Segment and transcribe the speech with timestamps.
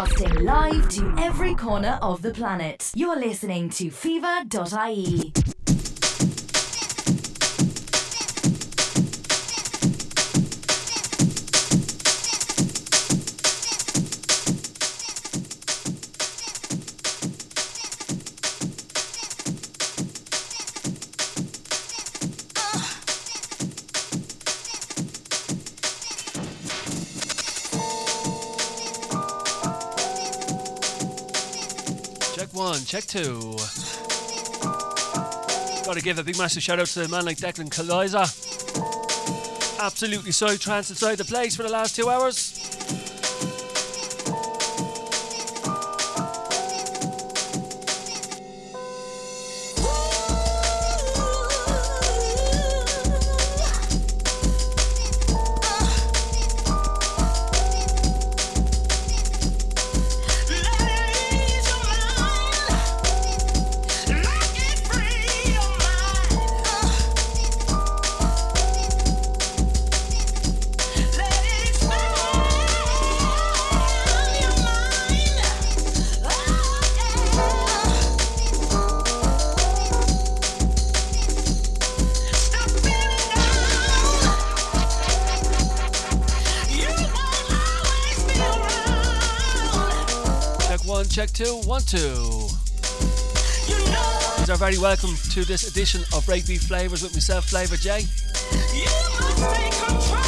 [0.00, 2.90] Broadcasting live to every corner of the planet.
[2.94, 5.59] You're listening to phever.ie.
[32.90, 33.54] check two.
[35.84, 38.26] Gotta give a big massive shout out to a man like Declan Kaliza.
[39.80, 42.49] Absolutely so trance inside the place for the last two hours.
[91.90, 91.96] Two.
[93.66, 98.02] You know are very welcome to this edition of Breakbeat Flavors with myself, Flavor J.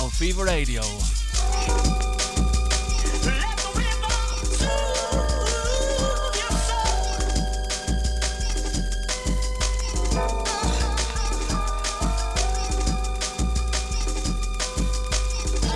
[0.03, 0.83] On Phever Radio.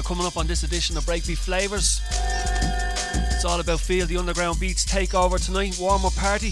[0.02, 1.95] Coming up on this edition of Breakbeat Flavors
[3.46, 6.50] all about Feel the Underground Beats takeover tonight, warm up party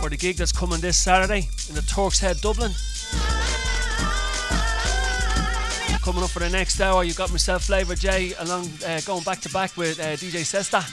[0.00, 2.72] for the gig that's coming this Saturday in the Turk's Head, Dublin.
[6.02, 9.40] Coming up for the next hour, you've got myself, Flavor J, along uh, going back
[9.40, 10.86] to back with uh, DJ Cestah.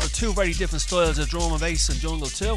[0.00, 2.56] So two very different styles of drum and bass and jungle too.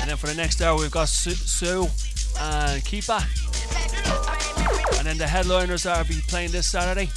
[0.00, 1.99] And then for the next hour, we've got Szu
[2.74, 3.20] and Kepa.
[4.98, 7.08] And then the headliners are be playing this Saturday.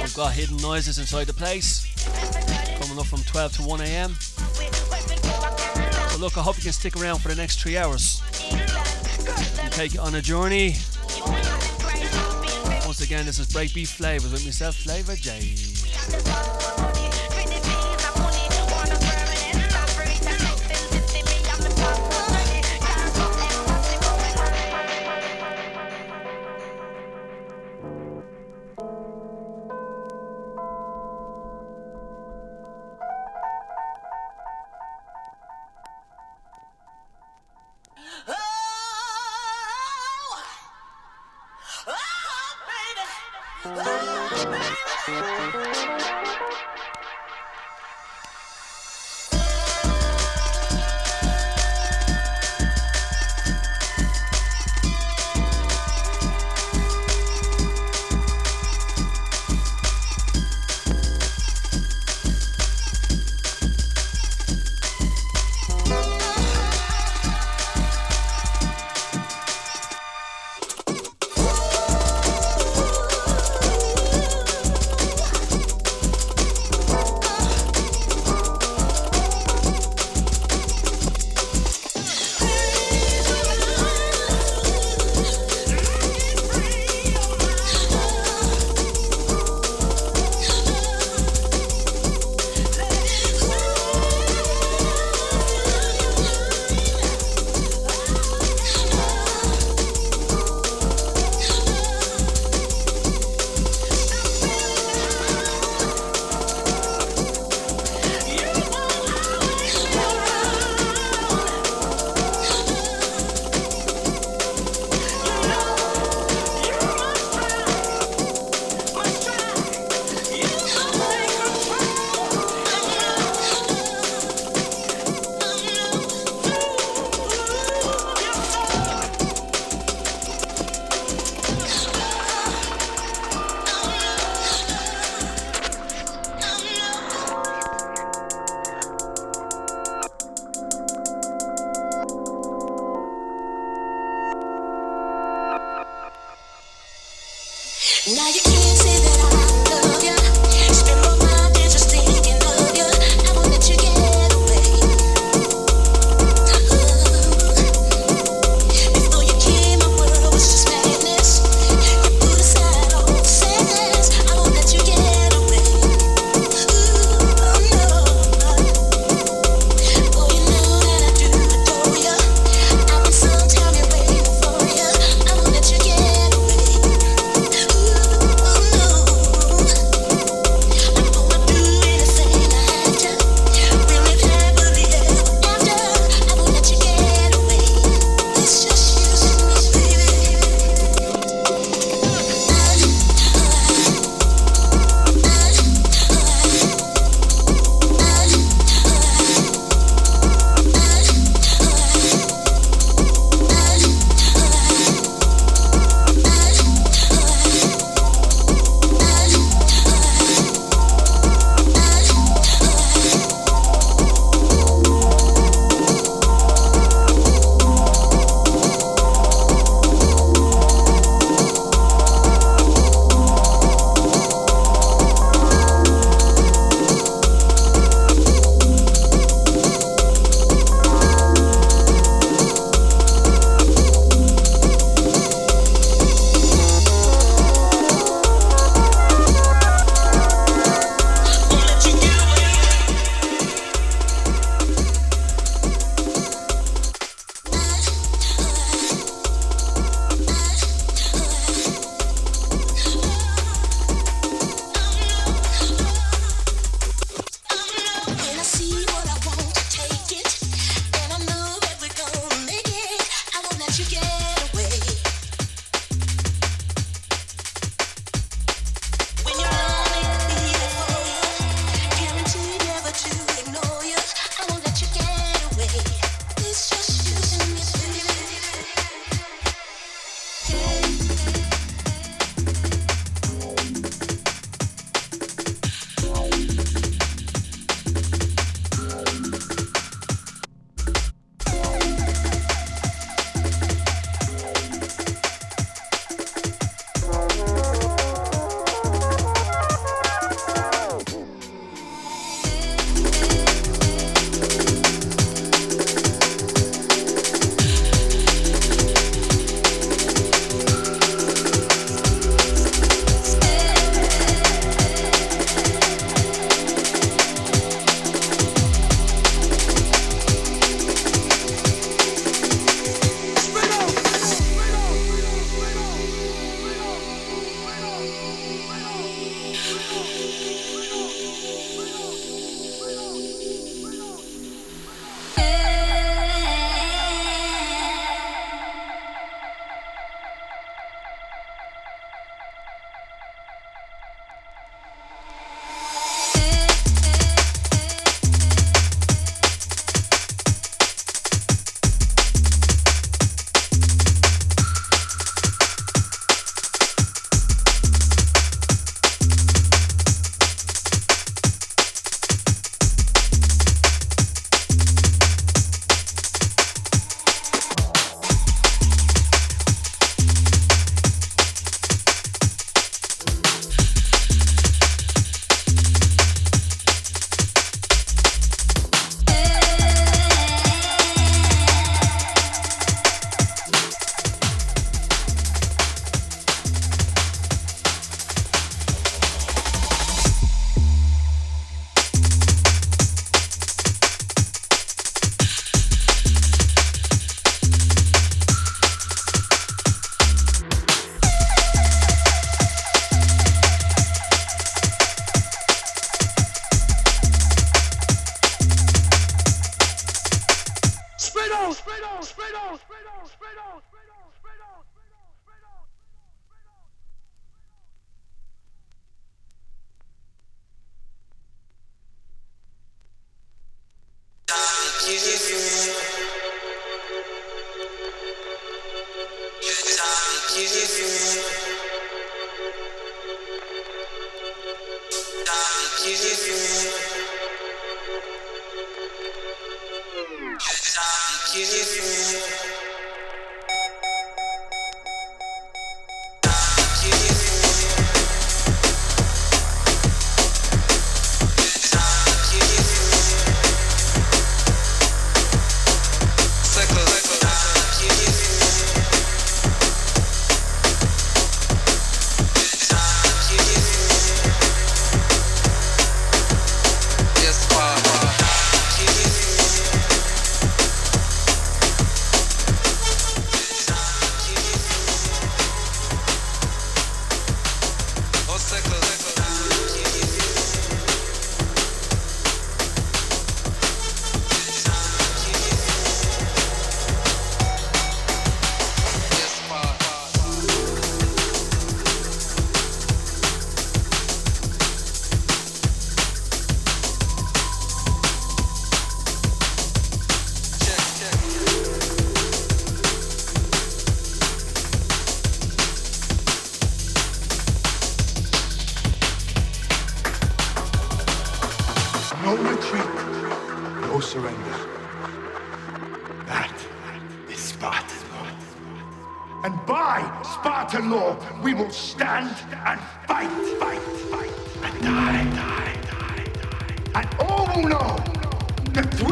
[0.00, 1.86] We've got Hidden Noises inside the place,
[2.78, 4.14] coming up from 12 to 1 a.m.
[6.10, 8.22] So look, I hope you can stick around for the next three hours
[9.60, 10.76] and take it on a journey.
[12.84, 15.40] Once again, this is Breakbeat Flavors with myself, Flavor J.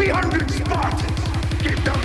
[0.02, 1.62] 300 Spartans!
[1.62, 2.01] Give them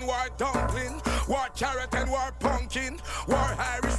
[0.00, 3.91] war dumpling, war carrot and war pumpkin, war Irish.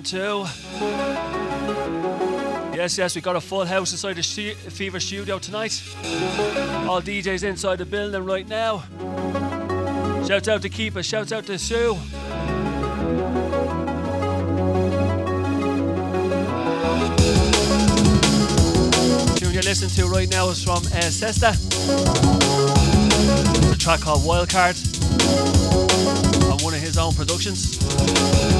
[0.00, 0.46] One too.
[2.74, 5.82] Yes, yes, we got a full house inside the Phever studio tonight.
[6.88, 8.78] All DJs inside the building right now.
[10.26, 11.98] Shout out to Kepa, shout out to Szu.
[19.36, 21.56] tune you're listening to right now is from uh, Cestah.
[23.58, 24.78] It's a track called Wildcard
[26.50, 28.59] on one of his own productions.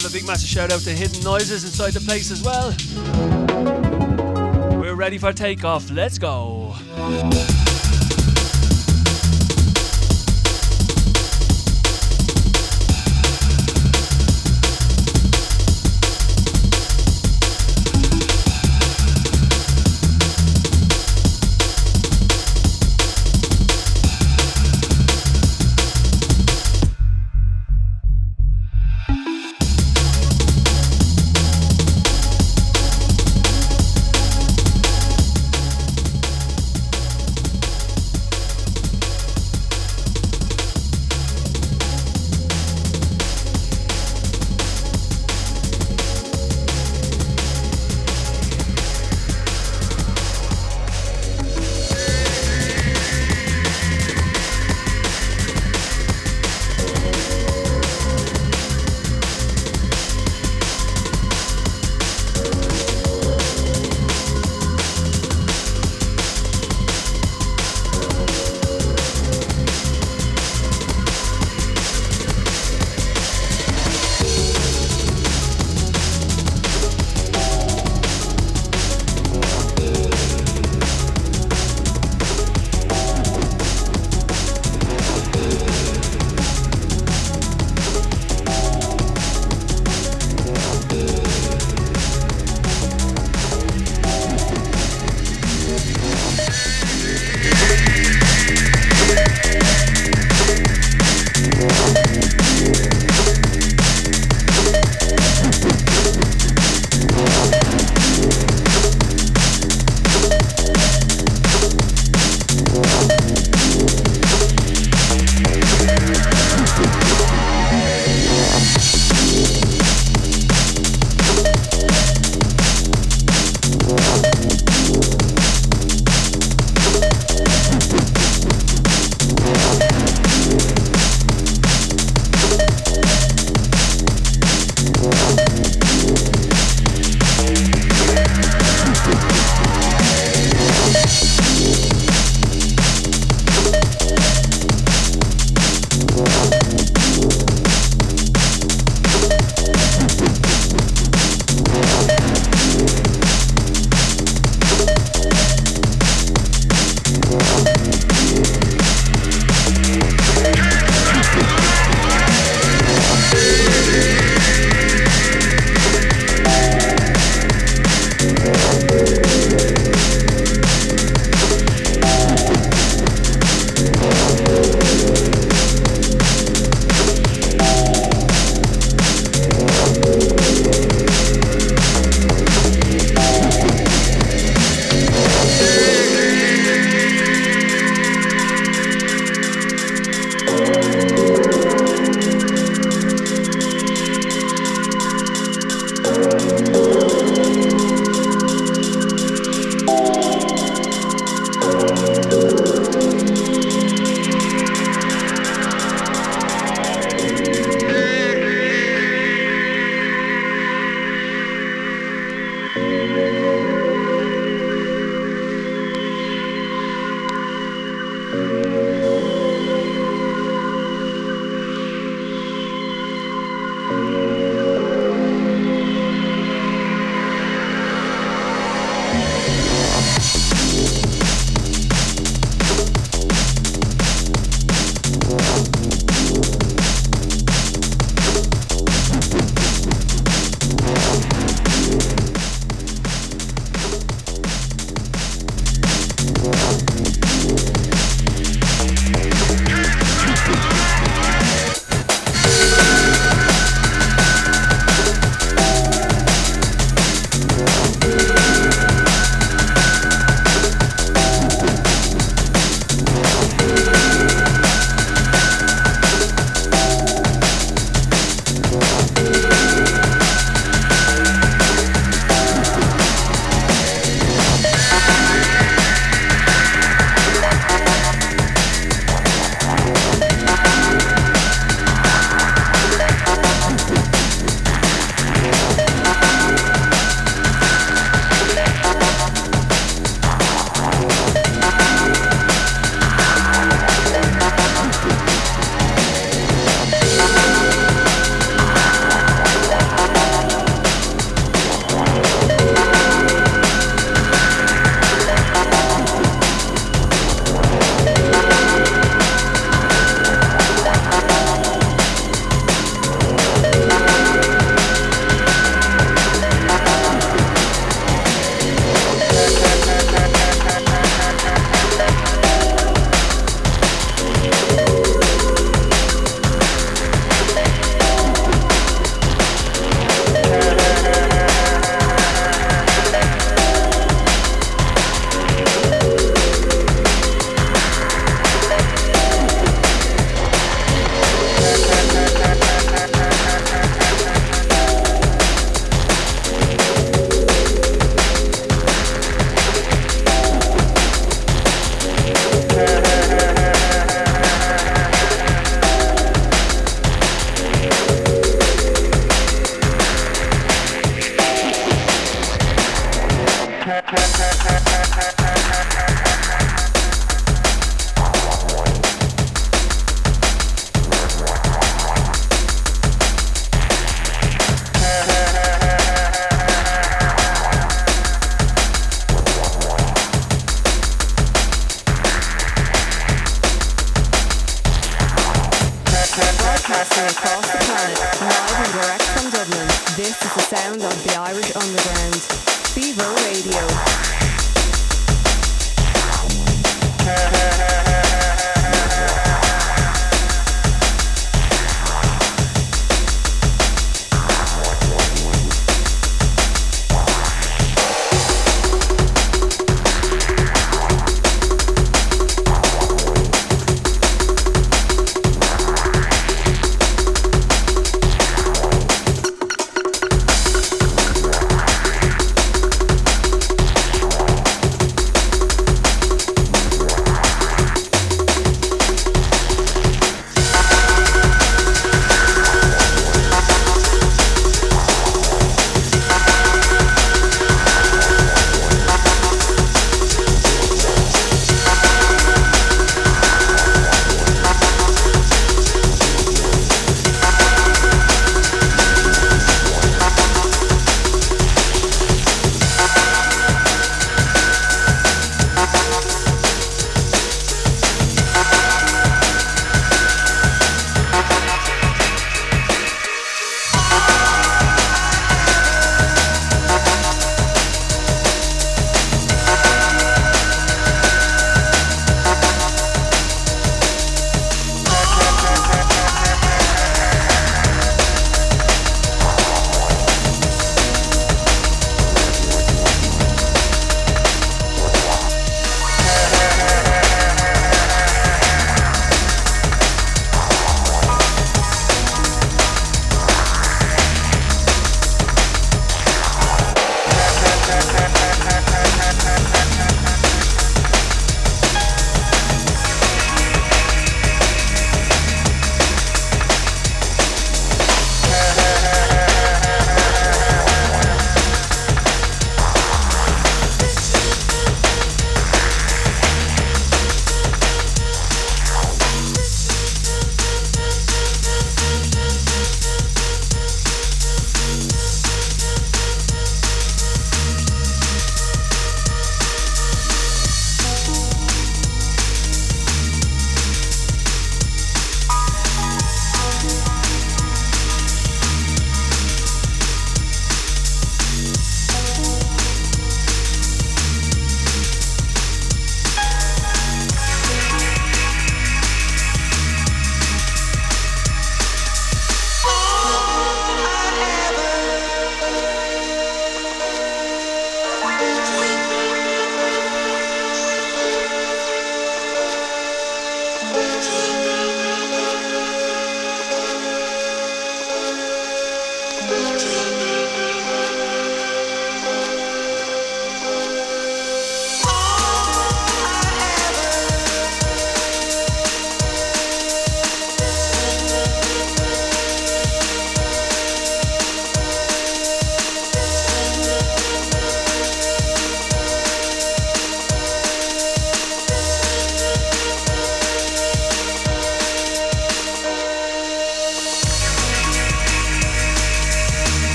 [0.00, 2.74] Give a big massive shout out to Hidden Noises inside the place as well.
[4.80, 5.88] We're ready for takeoff.
[5.88, 6.74] Let's go.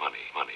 [0.00, 0.52] money, money.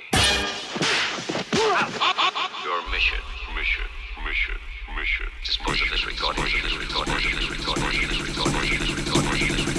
[2.65, 3.21] Your mission,
[3.55, 3.85] mission,
[4.25, 4.57] mission,
[4.97, 5.27] mission.
[5.45, 9.74] Dispose this recording, this recording, this recording, this recording, this recording, this recording.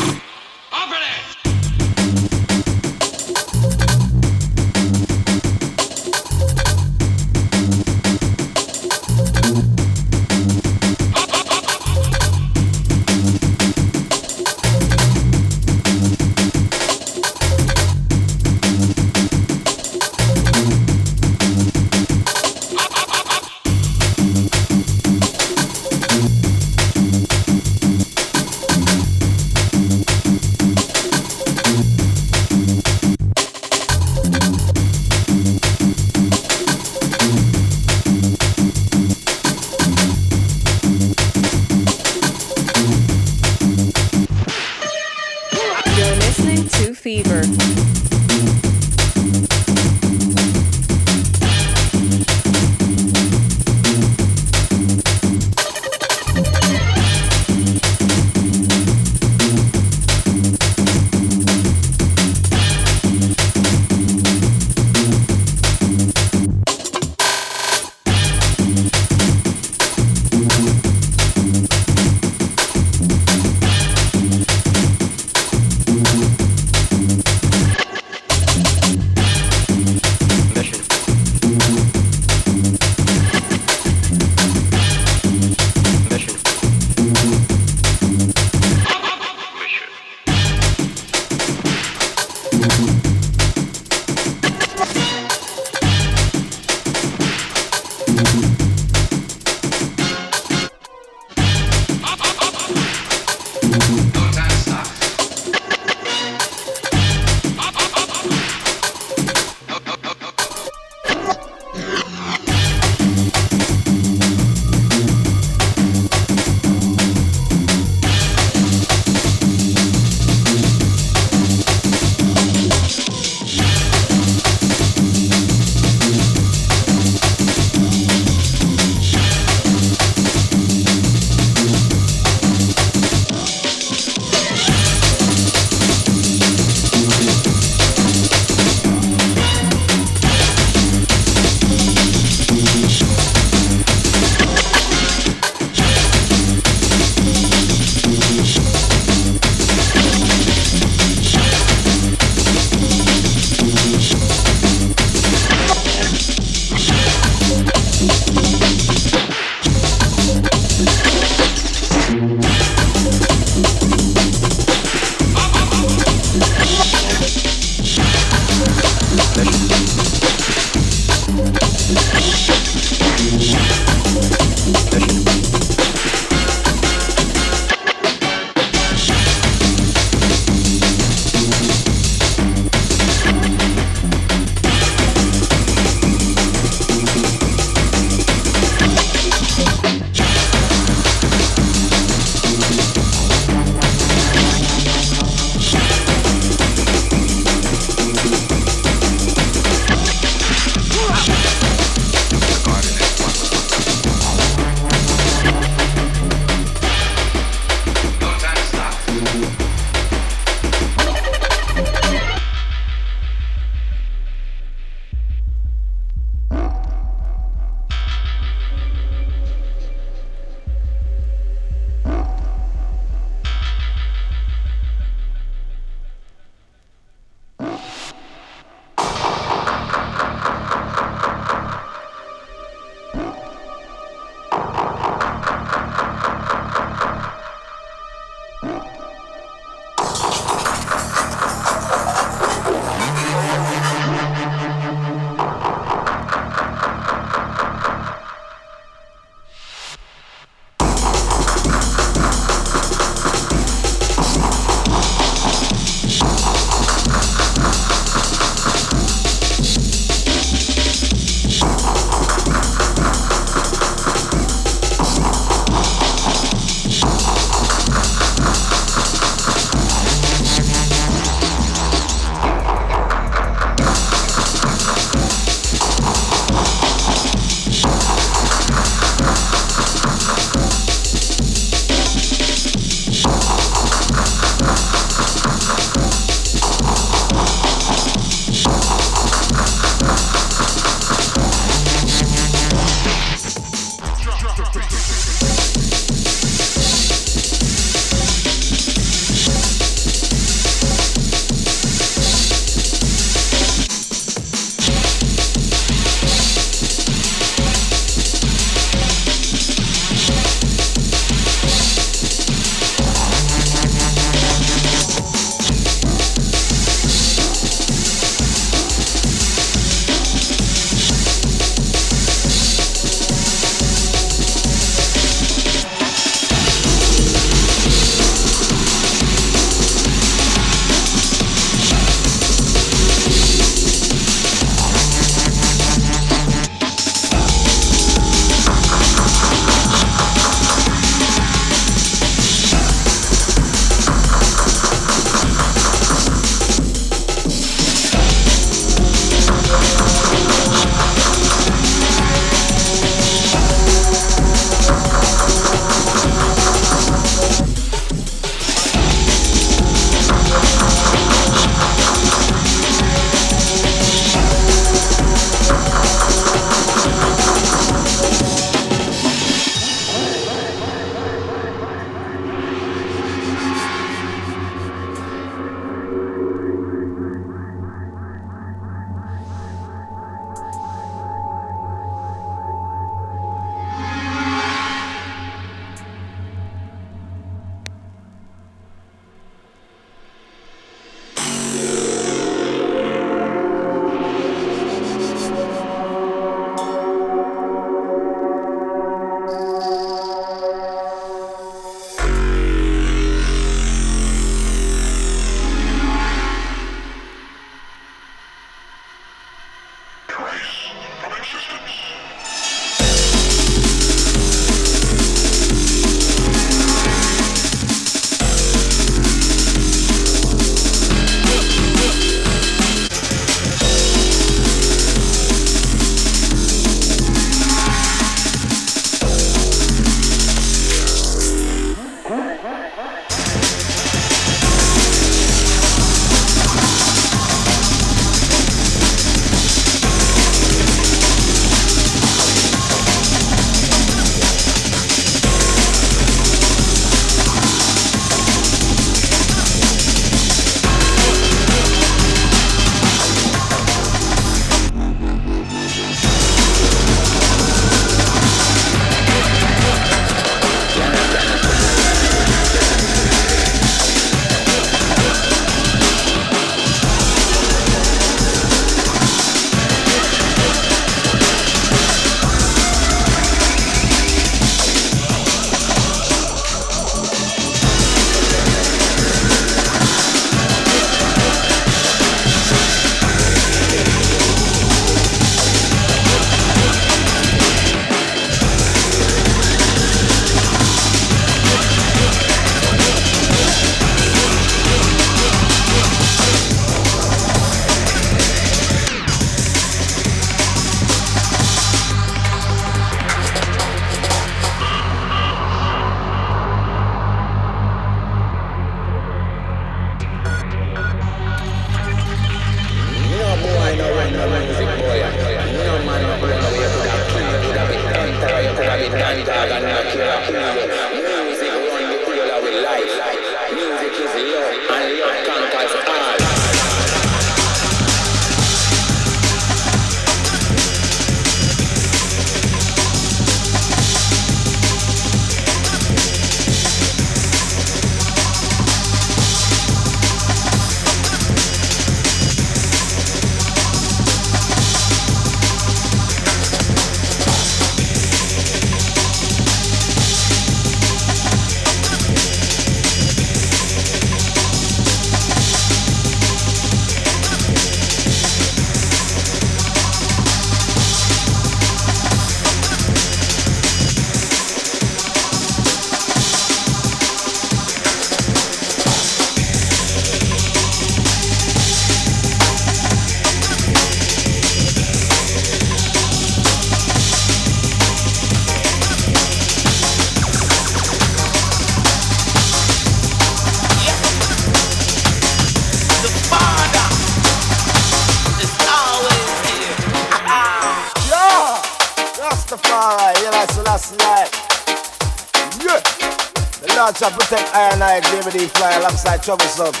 [599.41, 600.00] Fly alongside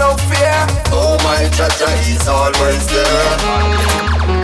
[0.00, 0.64] no fear.
[0.96, 3.28] Oh my Jaja, he's always there.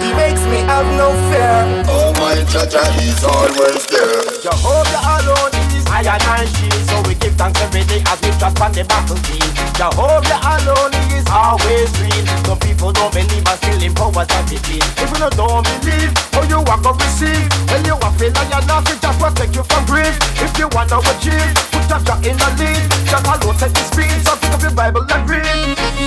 [0.05, 1.57] He makes me have no fear.
[1.89, 4.21] Oh my Jaja, he's always there.
[4.45, 5.56] Jehovah alone is
[5.87, 9.53] higher than she, so we give thanks every day as we trust on the battlefield.
[9.79, 12.25] Jehovah alone is always real.
[12.45, 14.85] Some people don't believe and still in powers of the feel.
[15.01, 17.49] If you don't believe, how you walk up receive?
[17.71, 20.15] Well, you are feel like you're not just protect you from grief.
[20.43, 22.83] If you wanna achieve, put a jack in the lead.
[23.09, 25.45] Jack alone set the speed, so pick up your Bible and read.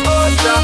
[0.05, 0.61] Oh, Jah,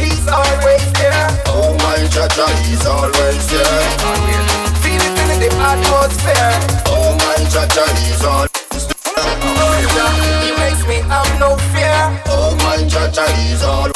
[0.00, 1.28] He's always there.
[1.46, 4.69] Oh my Jaja, he's always there
[5.06, 6.52] in the atmosphere.
[6.86, 8.46] Oh man, Jaja is all.
[10.44, 12.00] He makes me have no fear.
[12.26, 13.89] Oh man, Jaja is all.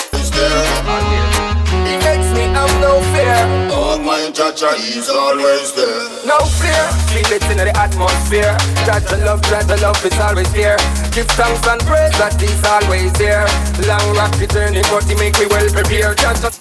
[4.52, 6.04] Jaja is always there.
[6.28, 8.52] No fear, feel it in the atmosphere.
[8.84, 10.76] Jaja love, Jaja love is always there.
[11.16, 13.48] Give thanks and praise that he's always there.
[13.88, 16.18] Long rocky journey, but he make me well prepared.
[16.18, 16.52] Jaja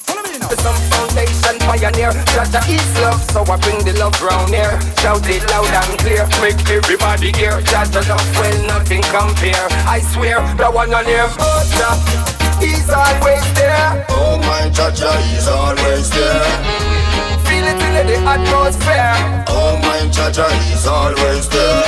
[0.64, 5.44] some foundation pioneer Jaja is love, so I bring the love round here Shout it
[5.50, 10.94] loud and clear, make everybody hear Jaja love, well nothing compare I swear, the one
[10.94, 11.98] on him, oh Jah
[12.62, 16.93] He's always there Oh my Jaja, he's always there
[17.74, 19.14] it in the atmosphere
[19.48, 21.84] Oh my Jaja, he's always there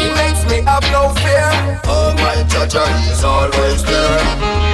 [0.00, 1.50] He makes me have no fear
[1.84, 4.68] Oh my Jaja, he's always there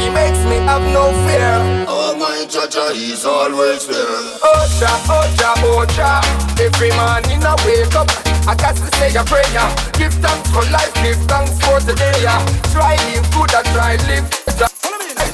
[0.00, 1.84] he makes me have no fear.
[1.88, 4.06] Oh my Jaja, he's always there.
[4.40, 6.58] Ocha, Ocha, Ocha.
[6.60, 8.08] Every morning I wake up,
[8.46, 9.68] I got to say a prayer.
[9.98, 12.24] Give thanks for life, give thanks for today.
[12.72, 14.67] Try live good, I try live better.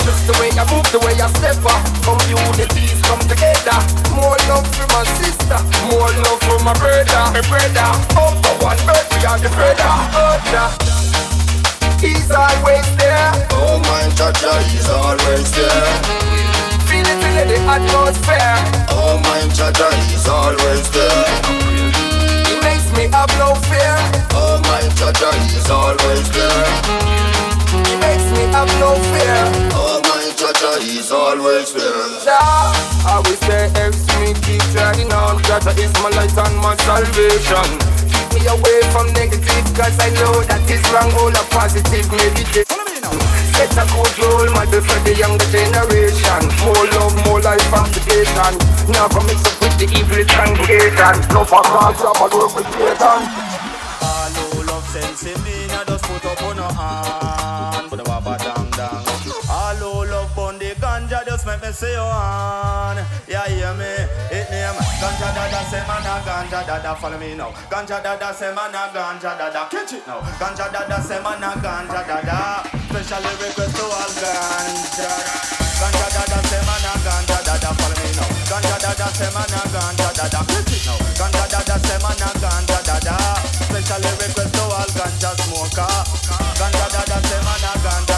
[0.04, 3.78] Just the way I move, the way I step up Communities come together
[4.12, 7.88] More love for my sister More love for my brother My brother
[8.20, 10.94] All for one bird, we are the brother Ocha
[12.04, 13.32] He's always there.
[13.52, 15.86] Oh my Jaja, he's always there.
[16.84, 18.56] Feel it in the atmosphere.
[18.90, 21.24] Oh my Jaja, he's always there.
[22.44, 23.96] He makes me have no fear.
[24.32, 27.33] Oh my Jaja, he's always there.
[28.54, 29.42] He makes me have no fear.
[29.74, 32.22] Oh my Jaja, he's always there.
[32.22, 32.70] Jah,
[33.02, 35.42] I will say, helps me keep treading on.
[35.42, 37.66] Jaja is my light and my salvation.
[38.06, 41.10] Keep me away from negative Cause I know that is wrong.
[41.18, 42.68] All a positive meditate
[43.54, 46.42] Set a good role model for the younger generation.
[46.62, 48.54] More love, more life application
[48.90, 53.22] Never mix up with the evil congregation No for God, job, I work with Satan
[54.02, 57.33] All who love sense in me, now just put up on a hand
[61.64, 62.96] me say on
[63.26, 63.88] Yeah, hear me,
[64.28, 67.50] it name Ganja dada say man a ganja dada follow me now.
[67.72, 70.20] Ganja dada say man a ganja dada catch it now.
[70.40, 72.68] Ganja dada say man a ganja dada.
[72.88, 75.12] Specially request to all ganja.
[75.80, 78.28] Ganja dada say man a ganja dada follow me now.
[78.48, 80.98] Ganja dada say man a ganja dada catch it now.
[81.16, 83.16] Ganja dada say man a ganja dada.
[83.68, 85.92] Specially request to all ganja smoker.
[86.60, 88.13] Ganja dada say man a ganja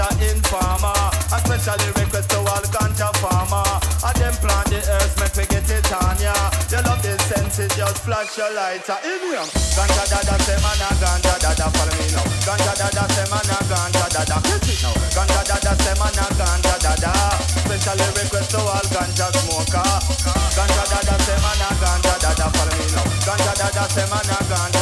[0.00, 1.20] have a lot of.
[1.30, 3.62] Especially request to all ganja farmer.
[4.02, 6.34] And them plant the earth, make we get it on ya.
[6.72, 9.46] You love the senses, just flash your lighter in him.
[9.76, 12.24] Ganja dada say man a ganja dada follow me now.
[12.42, 14.94] Ganja dada say man a ganja dada catch it now.
[15.14, 17.12] Ganja dada say man a ganja dada.
[17.62, 19.86] Specially request to all ganja smoker.
[20.56, 23.06] Ganja dada say man a ganja dada follow me now.
[23.22, 24.79] Ganja dada say man a ganja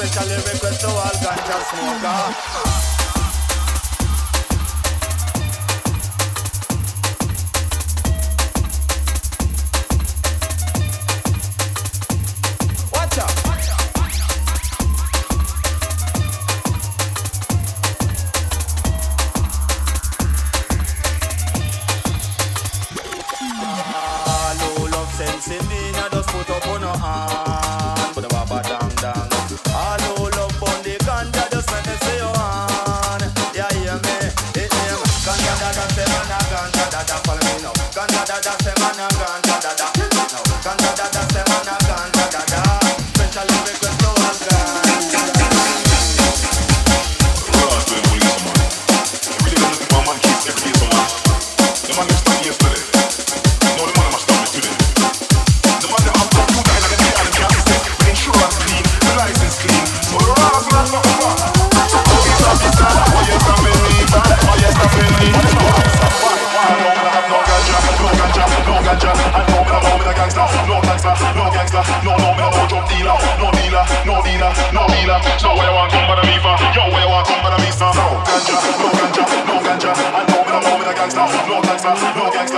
[0.00, 2.99] Specially request to all ganja smoker.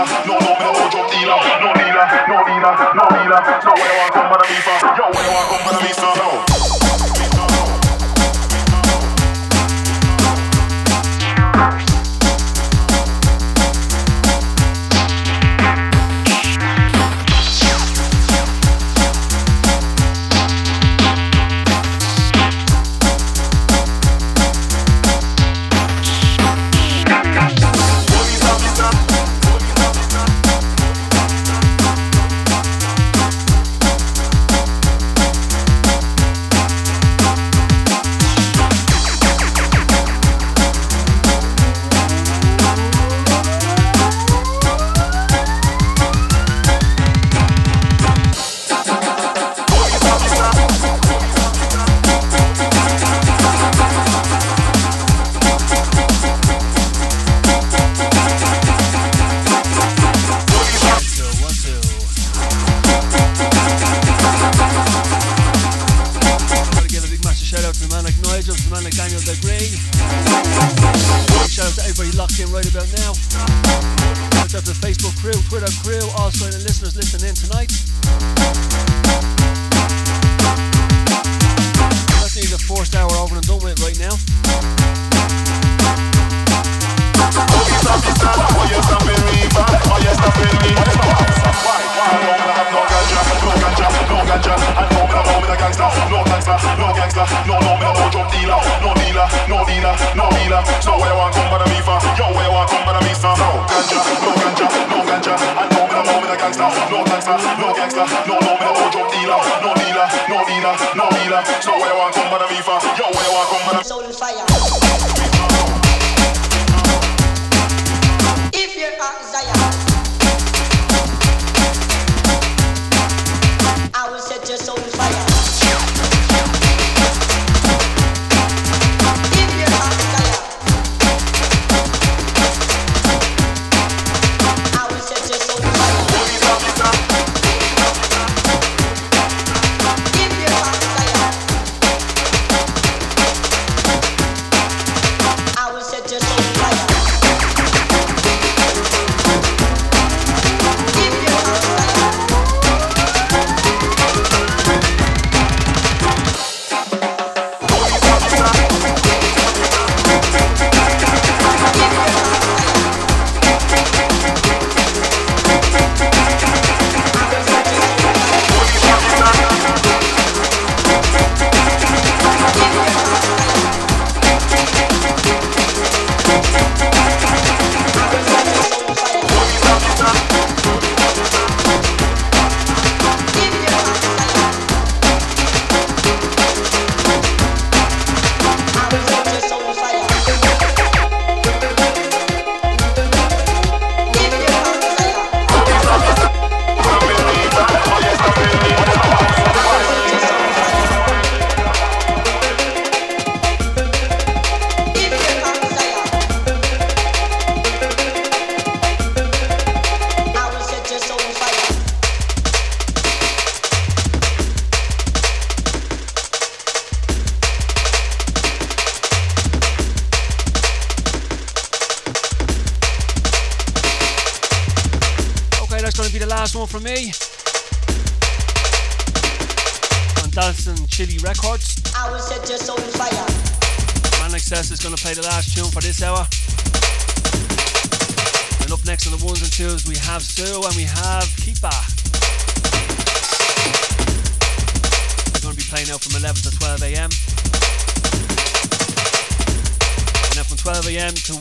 [0.04, 0.26] dealer.
[0.26, 1.38] No, no, me no job dealer.
[1.60, 3.40] No dealer, no dealer, no dealer.
[3.64, 4.76] No, where I come, from, I be for.
[4.98, 6.78] Yo, where I come, from, I'm for.
[6.78, 6.81] No.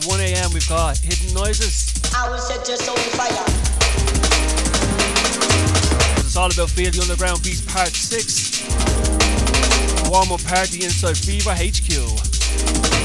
[0.00, 0.52] to 1 a.m.
[0.52, 1.92] We've got Hidden Noises.
[2.14, 3.44] I will set your soul on fire.
[6.18, 8.62] It's all about Feel the Underground Beats Part 6.
[10.08, 13.01] One more party inside Phever HQ.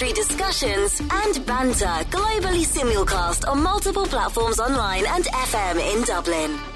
[0.00, 6.69] Industry discussions, and banter globally simulcast on multiple platforms online and FM in Dublin.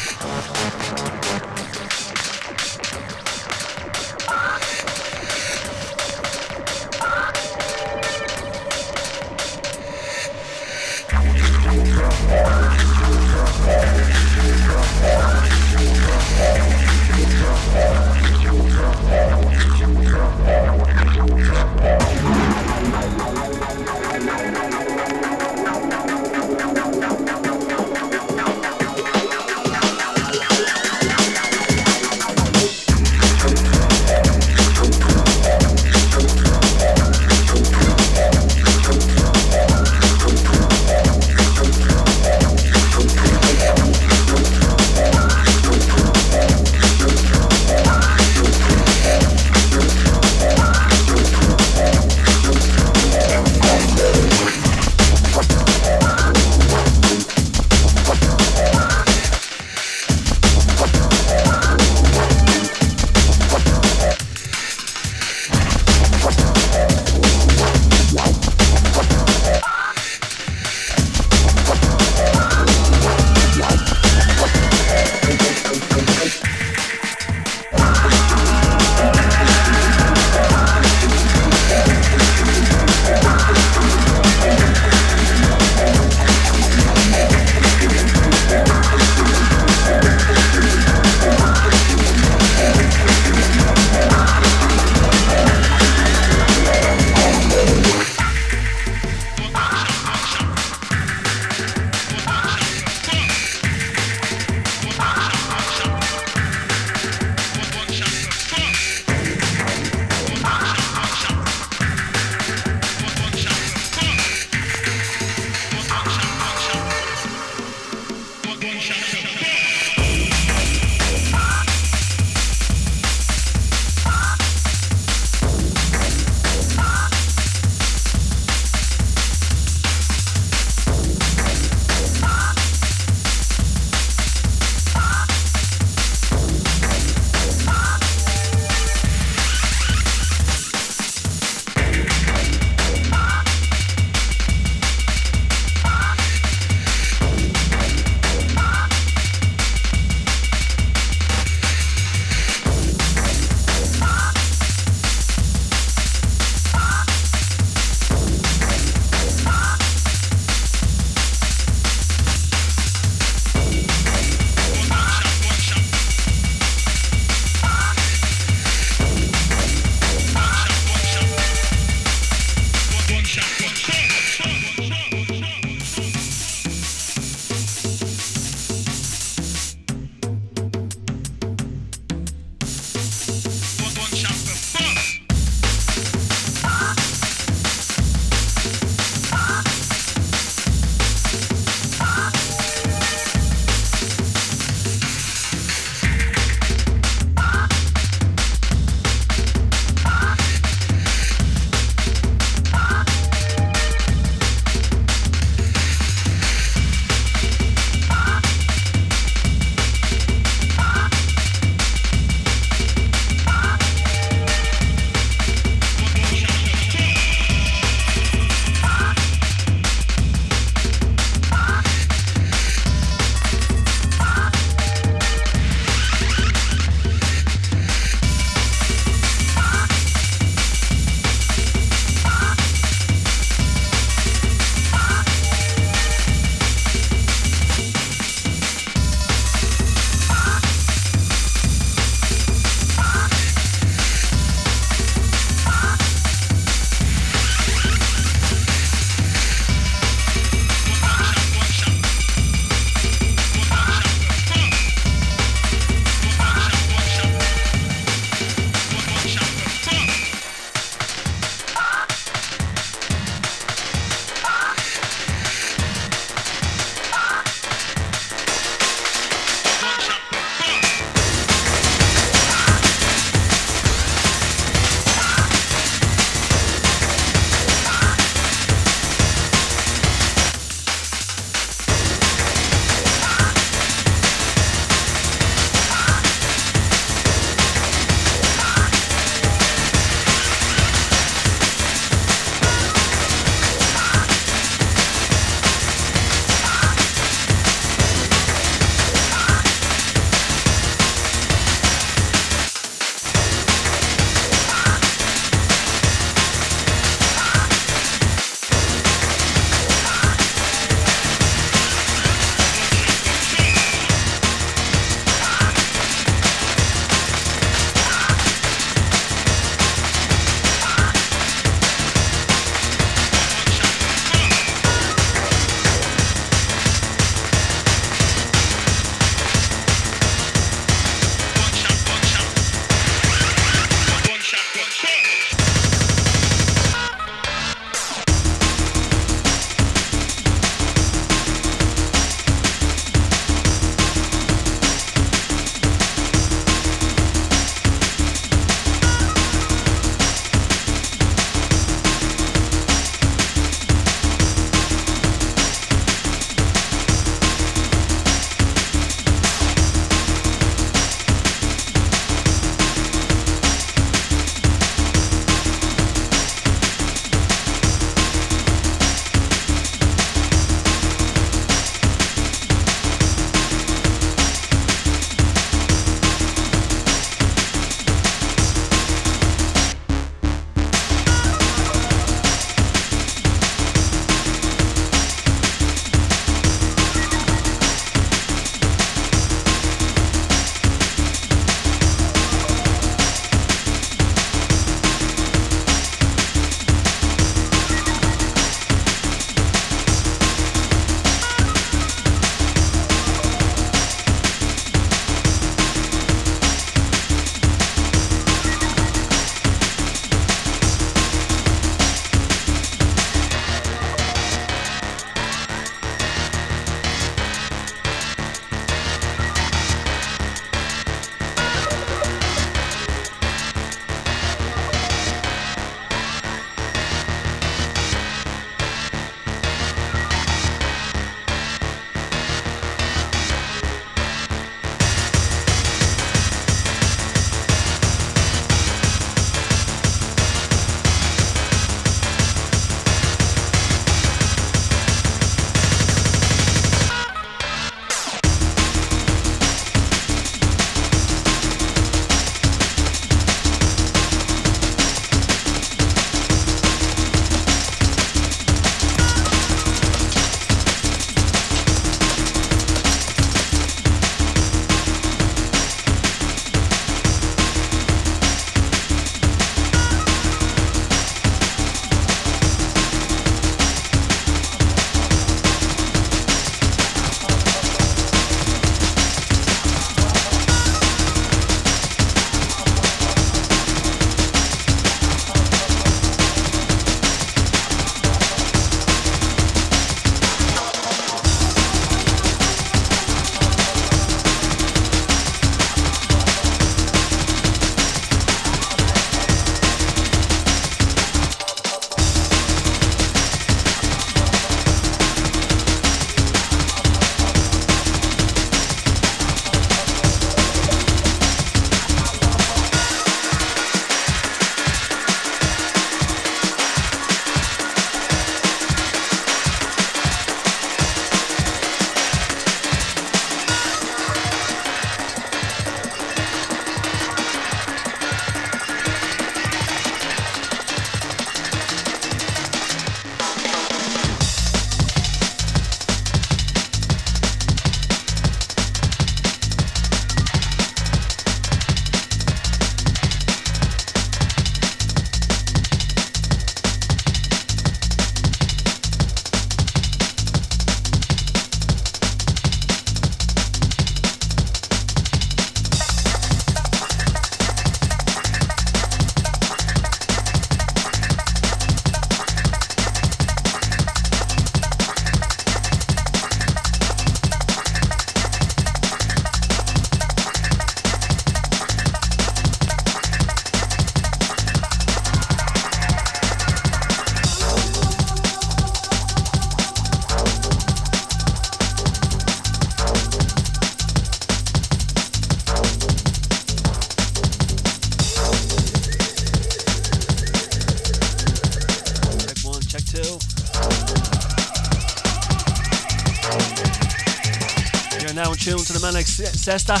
[599.20, 600.00] To man Cestah.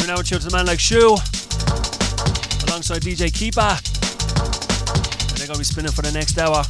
[0.00, 1.18] We're now tune to the man like Szu.
[2.68, 3.76] Alongside DJ Kepa.
[5.28, 6.64] And they're gonna be spinning for the next hour.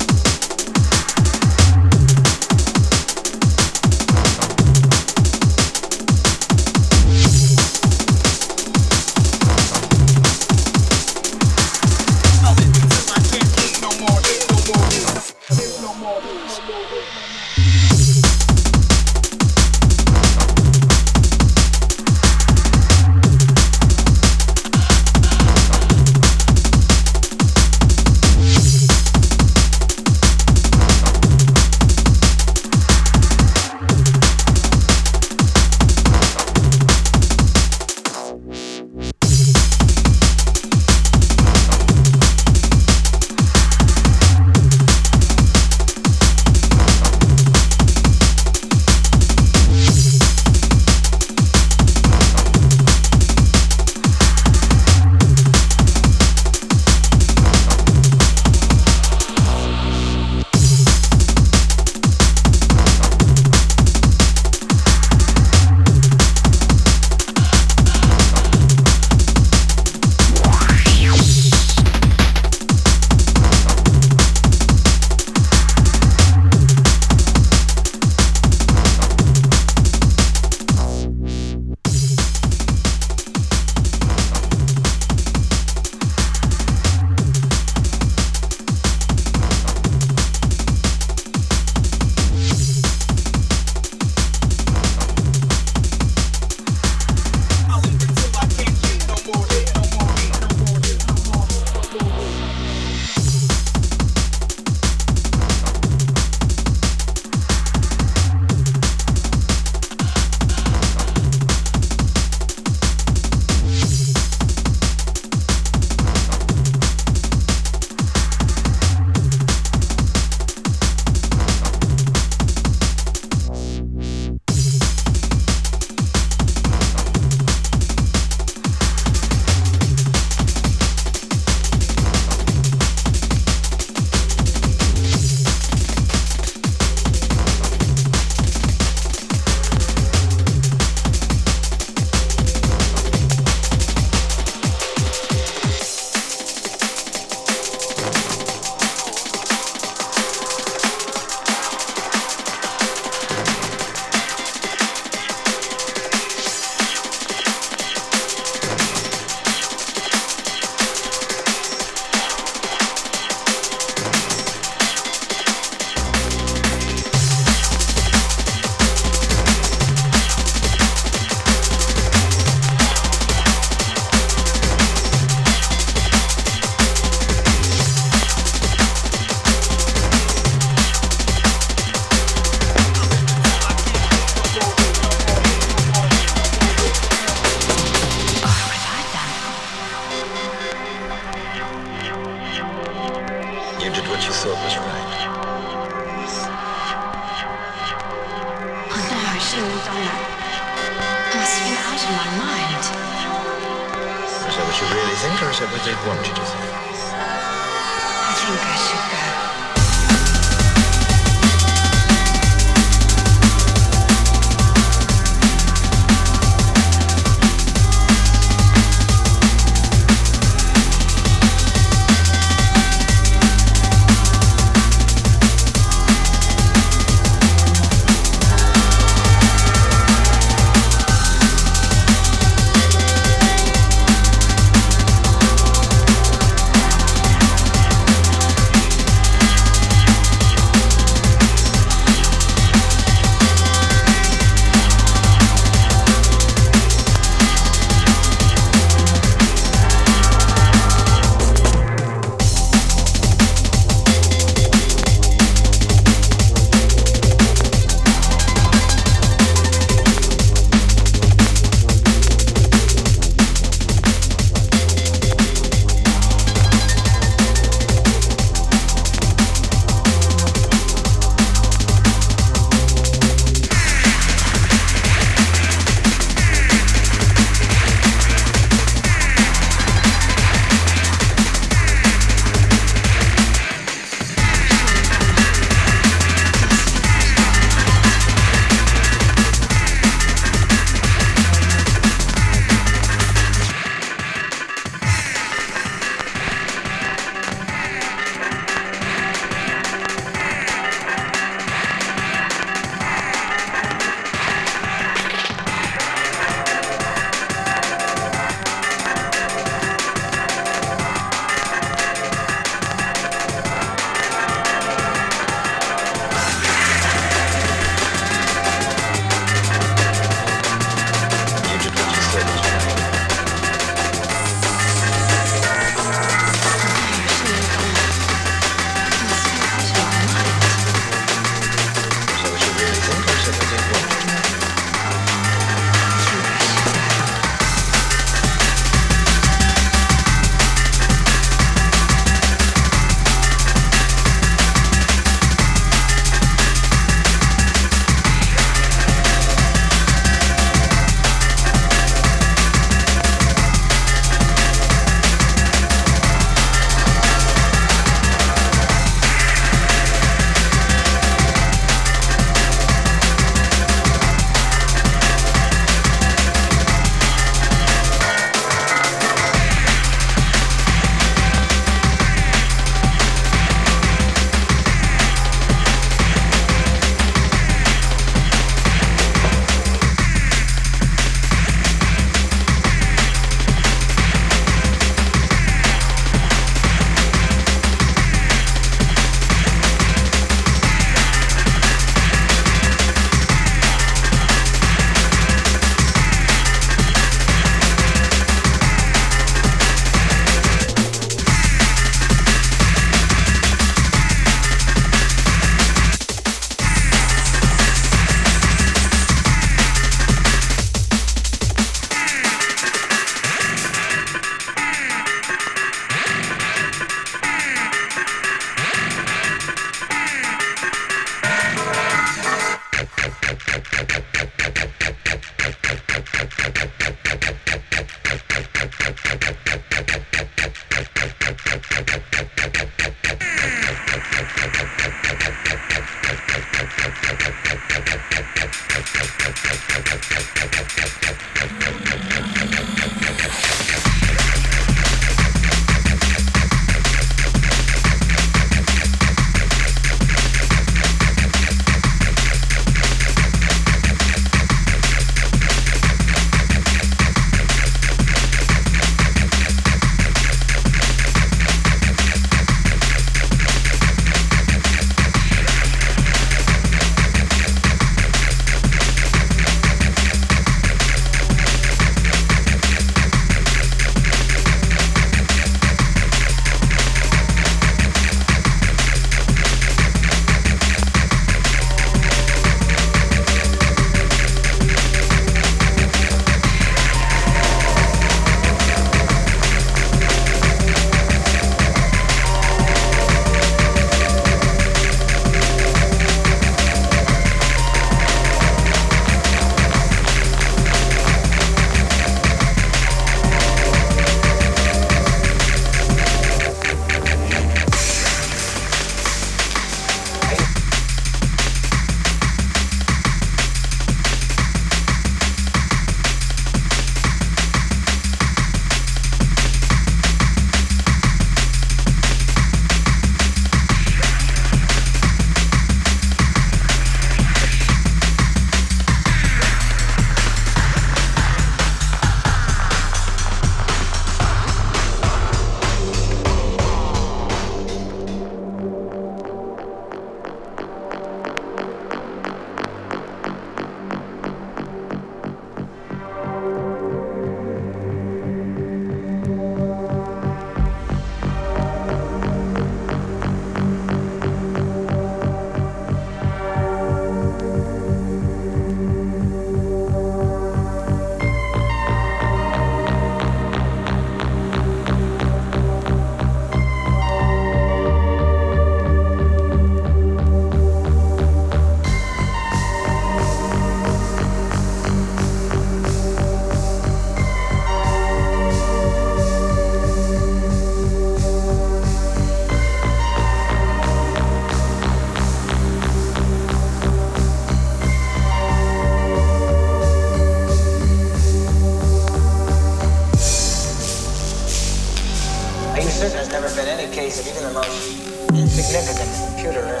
[597.38, 600.00] Of even the most insignificant computer error?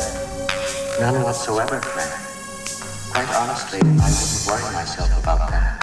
[0.98, 2.18] None whatsoever, Claire.
[3.12, 5.76] Quite honestly, I wouldn't worry myself about that.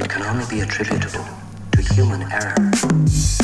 [0.00, 1.26] It can only be attributable
[1.72, 3.43] to human error.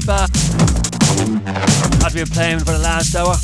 [0.00, 0.28] Tequipa.
[2.02, 3.34] Have been playing for the last hour.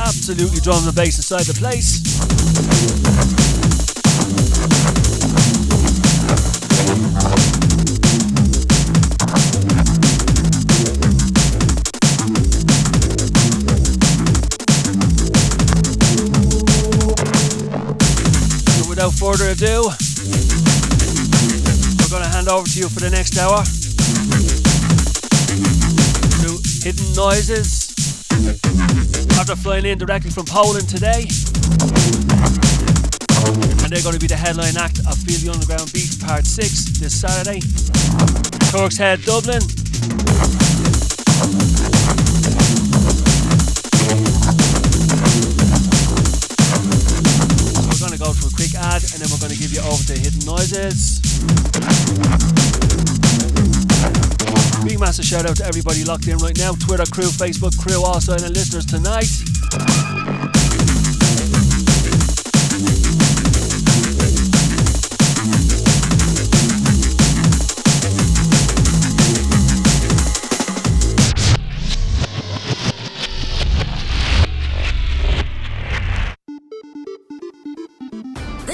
[0.00, 2.11] Absolutely drum the bass inside the place.
[29.86, 31.26] In directly from Poland today,
[33.82, 37.00] and they're going to be the headline act of Feel the Underground Beat Part 6
[37.00, 37.60] this Saturday.
[38.70, 39.62] Turk's Head, Dublin.
[47.88, 49.82] We're going to go to a quick ad and then we're going to give you
[49.82, 51.22] over to Hidden Noises.
[54.84, 58.34] Big massive shout out to everybody locked in right now Twitter crew, Facebook crew, also
[58.34, 59.51] and listeners tonight.
[59.72, 59.78] The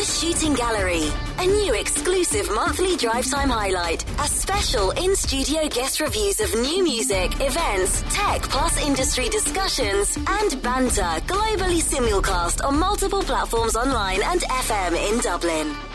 [0.04, 1.08] Shooting Gallery,
[1.38, 6.82] a new exclusive monthly drive time highlight, a special in studio guest reviews of new
[6.82, 14.40] music, events, tech plus industry discussions, and banter globally simulcast on multiple platforms online and
[14.40, 15.87] FM in Dublin.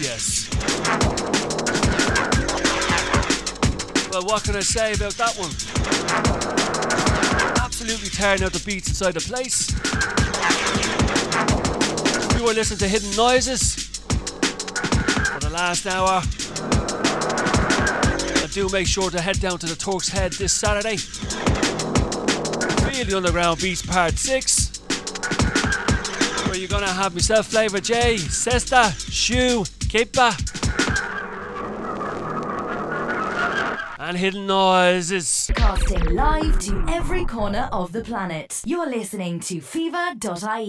[0.00, 0.48] Yes.
[4.12, 5.50] Well, what can I say about that one?
[7.64, 9.72] Absolutely tearing out the beats inside the place.
[12.38, 13.74] You were listening to Hidden Noises
[15.32, 16.22] for the last hour.
[18.40, 20.98] And do make sure to head down to the Turk's Head this Saturday.
[22.92, 24.78] Feel the Underground Beats Part 6.
[26.46, 30.34] Where you're gonna have myself, Flavor J, Cestah, Szu, Kepa,
[33.98, 35.50] and Hidden Noises.
[35.54, 38.60] Casting live to every corner of the planet.
[38.66, 40.66] You're listening to Phever.ie.